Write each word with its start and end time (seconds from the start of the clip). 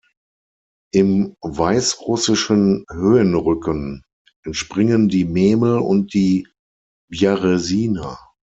Im 0.91 1.35
Weißrussischen 1.43 2.85
Höhenrücken 2.89 4.03
entspringen 4.43 5.09
die 5.09 5.25
Memel 5.25 5.77
und 5.77 6.15
die 6.15 6.47
Bjaresina. 7.11 8.17